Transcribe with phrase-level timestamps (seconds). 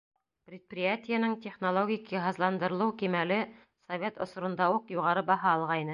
[0.51, 5.89] Предприятиеның технологик йыһазландырылыу кимәле совет осоронда уҡ юғары баһа алғайны.